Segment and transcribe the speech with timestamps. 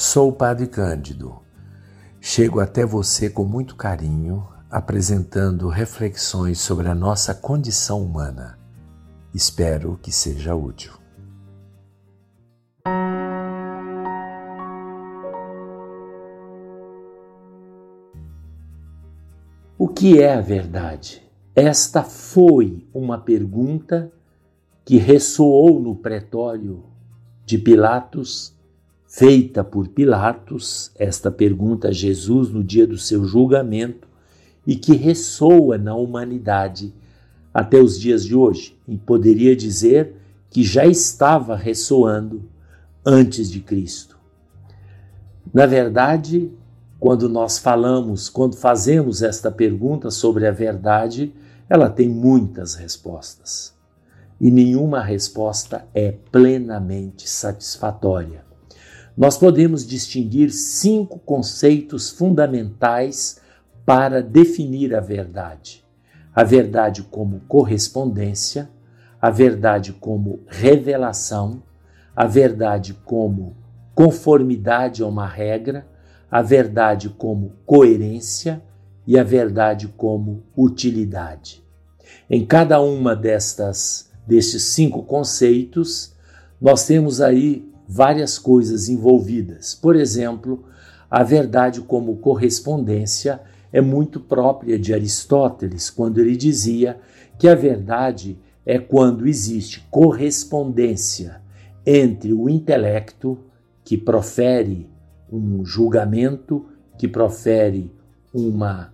[0.00, 1.40] Sou o Padre Cândido.
[2.20, 8.56] Chego até você com muito carinho, apresentando reflexões sobre a nossa condição humana.
[9.34, 10.92] Espero que seja útil.
[19.76, 21.28] O que é a verdade?
[21.56, 24.12] Esta foi uma pergunta
[24.84, 26.84] que ressoou no pretório
[27.44, 28.56] de Pilatos,
[29.08, 34.06] feita por Pilatos, esta pergunta a Jesus no dia do seu julgamento,
[34.66, 36.92] e que ressoa na humanidade
[37.52, 38.76] até os dias de hoje.
[38.86, 40.14] E poderia dizer
[40.50, 42.42] que já estava ressoando
[43.04, 44.18] antes de Cristo.
[45.54, 46.52] Na verdade,
[47.00, 51.32] quando nós falamos, quando fazemos esta pergunta sobre a verdade,
[51.66, 53.74] ela tem muitas respostas.
[54.38, 58.47] E nenhuma resposta é plenamente satisfatória.
[59.18, 63.38] Nós podemos distinguir cinco conceitos fundamentais
[63.84, 65.84] para definir a verdade:
[66.34, 68.70] a verdade como correspondência,
[69.20, 71.62] a verdade como revelação,
[72.16, 73.54] a verdade como
[73.94, 75.84] conformidade a uma regra
[76.30, 78.62] a verdade como coerência
[79.06, 81.64] e a verdade como utilidade.
[82.28, 86.12] Em cada uma destas destes cinco conceitos,
[86.60, 89.74] nós temos aí várias coisas envolvidas.
[89.74, 90.64] Por exemplo,
[91.10, 93.40] a verdade como correspondência
[93.72, 97.00] é muito própria de Aristóteles, quando ele dizia
[97.38, 101.40] que a verdade é quando existe correspondência
[101.86, 103.38] entre o intelecto
[103.82, 104.86] que profere
[105.32, 106.66] um julgamento
[106.98, 107.90] que profere
[108.34, 108.92] uma,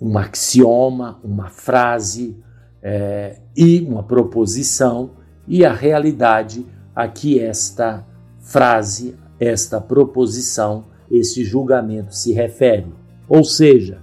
[0.00, 2.36] um axioma, uma frase
[2.82, 5.10] é, e uma proposição,
[5.46, 8.06] e a realidade a que esta
[8.38, 12.86] frase, esta proposição, este julgamento se refere.
[13.28, 13.98] Ou seja,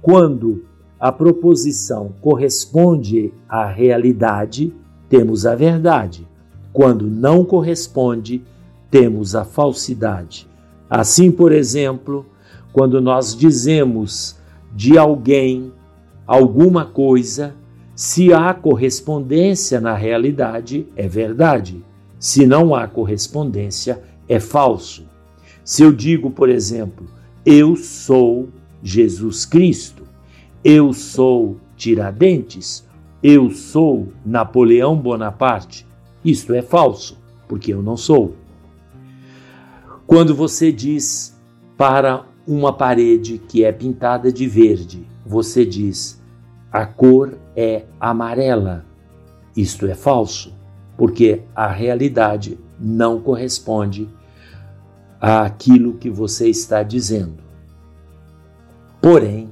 [0.00, 0.64] quando
[0.98, 4.74] a proposição corresponde à realidade,
[5.08, 6.26] temos a verdade.
[6.72, 8.42] Quando não corresponde,
[8.90, 10.48] temos a falsidade.
[10.88, 12.26] Assim, por exemplo,
[12.72, 14.36] quando nós dizemos
[14.74, 15.72] de alguém
[16.26, 17.54] alguma coisa,
[17.94, 21.84] se há correspondência na realidade, é verdade.
[22.18, 25.06] Se não há correspondência, é falso.
[25.64, 27.06] Se eu digo, por exemplo,
[27.44, 28.48] eu sou
[28.82, 30.04] Jesus Cristo,
[30.64, 32.86] eu sou Tiradentes,
[33.22, 35.86] eu sou Napoleão Bonaparte,
[36.24, 38.34] isto é falso, porque eu não sou.
[40.06, 41.38] Quando você diz
[41.76, 46.18] para uma parede que é pintada de verde, você diz
[46.72, 48.84] a cor é amarela.
[49.56, 50.54] Isto é falso,
[50.98, 54.08] porque a realidade não corresponde
[55.20, 57.38] àquilo que você está dizendo.
[59.00, 59.48] Porém,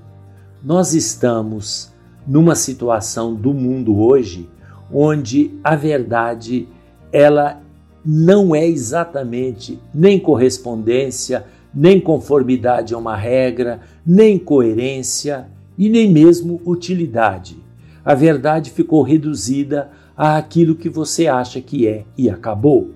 [0.63, 1.93] nós estamos
[2.27, 4.51] numa situação do mundo hoje
[4.93, 6.69] onde a verdade
[7.13, 7.63] ela
[8.05, 15.47] não é exatamente nem correspondência, nem conformidade a uma regra, nem coerência
[15.79, 17.57] e nem mesmo utilidade.
[18.05, 22.91] A verdade ficou reduzida àquilo que você acha que é e acabou.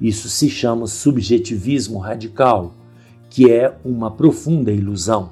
[0.00, 2.74] Isso se chama subjetivismo radical,
[3.30, 5.30] que é uma profunda ilusão.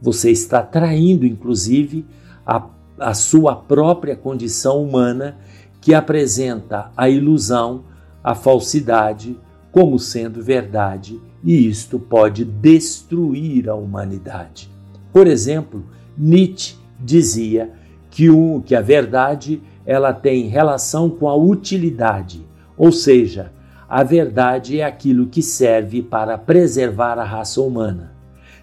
[0.00, 2.04] Você está traindo, inclusive,
[2.46, 2.66] a,
[2.98, 5.36] a sua própria condição humana,
[5.80, 7.84] que apresenta a ilusão
[8.22, 9.36] a falsidade
[9.70, 14.70] como sendo verdade, e isto pode destruir a humanidade.
[15.12, 15.84] Por exemplo,
[16.16, 17.70] Nietzsche dizia
[18.10, 22.44] que, o, que a verdade ela tem relação com a utilidade,
[22.76, 23.52] ou seja,
[23.88, 28.12] a verdade é aquilo que serve para preservar a raça humana.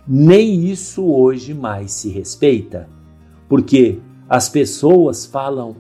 [0.08, 2.88] Nem isso hoje mais se respeita,
[3.48, 5.76] porque as pessoas falam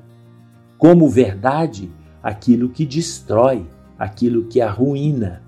[0.78, 1.91] como verdade
[2.22, 3.66] aquilo que destrói,
[3.97, 5.41] aquilo que arruína.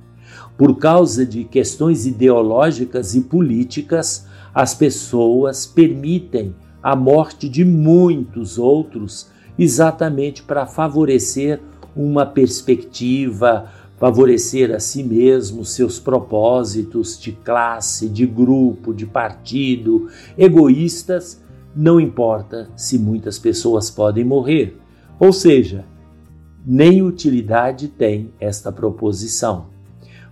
[0.58, 9.32] Por causa de questões ideológicas e políticas, as pessoas permitem a morte de muitos outros
[9.58, 11.62] exatamente para favorecer
[11.96, 21.42] uma perspectiva, favorecer a si mesmo seus propósitos de classe, de grupo, de partido, egoístas,
[21.76, 24.78] não importa se muitas pessoas podem morrer.
[25.20, 25.86] Ou seja,
[26.66, 29.68] nem utilidade tem esta proposição.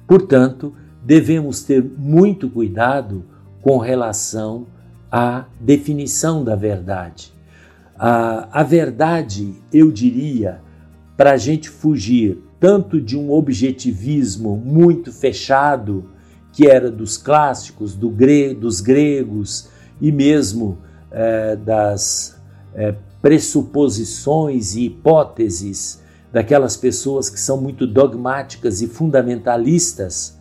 [0.08, 3.24] Portanto, devemos ter muito cuidado
[3.62, 4.68] com relação
[5.12, 7.34] à definição da verdade.
[8.04, 10.60] A, a verdade, eu diria,
[11.16, 16.10] para a gente fugir tanto de um objetivismo muito fechado,
[16.52, 19.70] que era dos clássicos, do gre dos gregos
[20.02, 20.80] e mesmo
[21.12, 22.42] é, das
[22.74, 26.02] é, pressuposições e hipóteses
[26.34, 30.40] daquelas pessoas que são muito dogmáticas e fundamentalistas,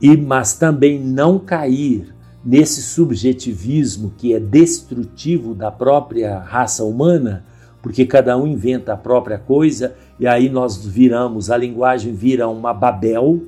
[0.00, 2.14] e mas também não cair
[2.44, 7.44] nesse subjetivismo que é destrutivo da própria raça humana,
[7.82, 12.74] porque cada um inventa a própria coisa e aí nós viramos, a linguagem vira uma
[12.74, 13.42] Babel,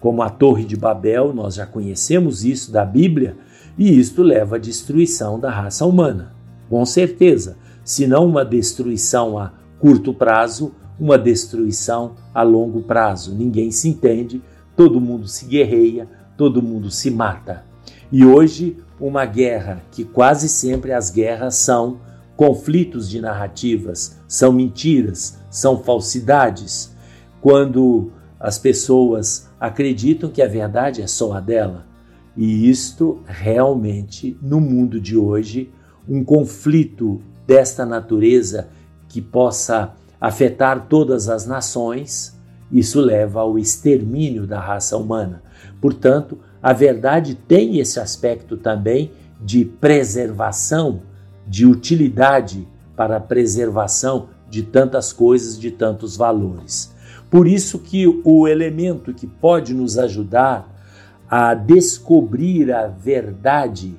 [0.00, 3.36] como a Torre de Babel, nós já conhecemos isso da Bíblia,
[3.76, 6.32] e isto leva à destruição da raça humana.
[6.68, 13.34] Com certeza, se não uma destruição a curto prazo, uma destruição a longo prazo.
[13.34, 14.42] Ninguém se entende,
[14.76, 17.64] todo mundo se guerreia, todo mundo se mata.
[18.10, 22.00] E hoje, uma guerra que quase sempre as guerras são
[22.36, 26.94] conflitos de narrativas, são mentiras, são falsidades.
[27.40, 31.86] Quando as pessoas acreditam que a verdade é só a dela.
[32.36, 35.72] E isto realmente, no mundo de hoje,
[36.08, 38.68] um conflito desta natureza
[39.08, 42.38] que possa afetar todas as nações,
[42.70, 45.42] isso leva ao extermínio da raça humana.
[45.80, 51.02] Portanto, a verdade tem esse aspecto também de preservação,
[51.46, 52.66] de utilidade
[52.96, 56.92] para a preservação de tantas coisas, de tantos valores.
[57.30, 60.74] Por isso que o elemento que pode nos ajudar
[61.30, 63.94] a descobrir a verdade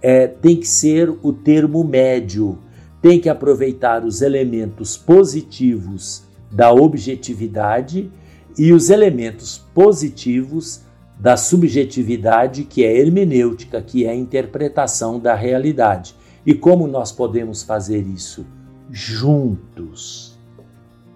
[0.00, 2.58] é, tem que ser o termo médio,
[3.00, 8.10] tem que aproveitar os elementos positivos da objetividade
[8.58, 10.82] e os elementos positivos
[11.18, 16.14] da subjetividade, que é hermenêutica, que é a interpretação da realidade.
[16.44, 18.44] E como nós podemos fazer isso?
[18.90, 20.36] Juntos,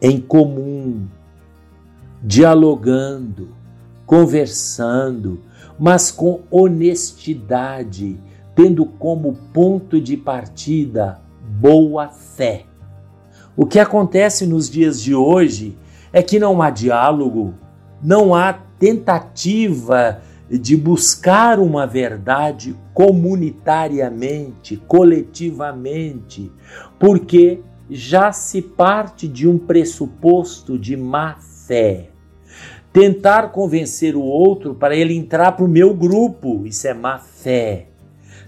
[0.00, 1.06] em comum,
[2.22, 3.48] dialogando,
[4.06, 5.40] conversando,
[5.78, 8.19] mas com honestidade,
[8.54, 11.20] tendo como ponto de partida
[11.60, 12.64] boa fé.
[13.56, 15.76] O que acontece nos dias de hoje
[16.12, 17.54] é que não há diálogo,
[18.02, 26.52] não há tentativa de buscar uma verdade comunitariamente, coletivamente,
[26.98, 27.60] porque
[27.90, 32.10] já se parte de um pressuposto de má fé.
[32.93, 37.88] Tentar convencer o outro para ele entrar para o meu grupo, isso é má fé.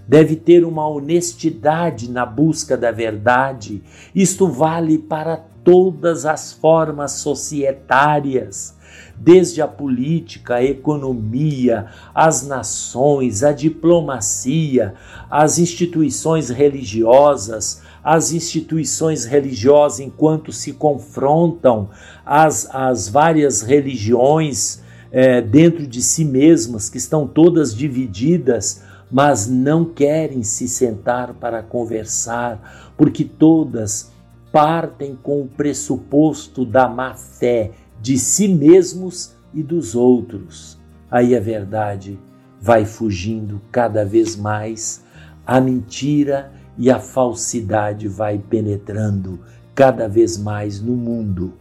[0.07, 3.83] Deve ter uma honestidade na busca da verdade.
[4.15, 8.78] Isto vale para todas as formas societárias
[9.17, 14.95] desde a política, a economia, as nações, a diplomacia,
[15.29, 21.89] as instituições religiosas, as instituições religiosas enquanto se confrontam
[22.25, 24.81] as, as várias religiões
[25.11, 31.63] é, dentro de si mesmas, que estão todas divididas, mas não querem se sentar para
[31.63, 34.11] conversar, porque todas
[34.51, 37.71] partem com o pressuposto da má fé
[38.01, 40.77] de si mesmos e dos outros.
[41.09, 42.19] Aí a verdade
[42.61, 45.03] vai fugindo cada vez mais,
[45.45, 49.39] a mentira e a falsidade vai penetrando
[49.73, 51.53] cada vez mais no mundo.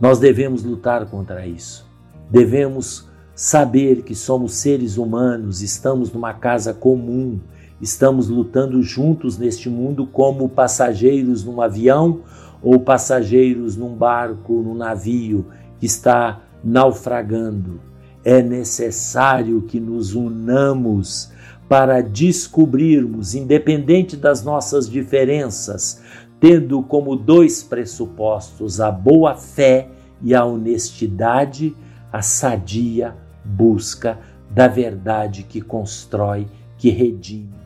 [0.00, 1.86] Nós devemos lutar contra isso.
[2.30, 7.38] Devemos saber que somos seres humanos, estamos numa casa comum,
[7.80, 12.20] estamos lutando juntos neste mundo como passageiros num avião
[12.62, 15.46] ou passageiros num barco, num navio
[15.78, 17.80] que está naufragando.
[18.24, 21.30] É necessário que nos unamos
[21.68, 26.02] para descobrirmos, independente das nossas diferenças,
[26.40, 29.88] tendo como dois pressupostos a boa fé
[30.22, 31.76] e a honestidade,
[32.12, 34.18] a sadia busca
[34.50, 36.46] da verdade que constrói,
[36.76, 37.57] que redime.